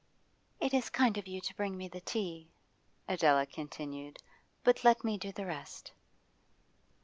[0.59, 2.49] 'It is kind of you to bring me the tea,'
[3.07, 4.17] Adela continued.
[4.63, 5.91] 'But let me do the rest.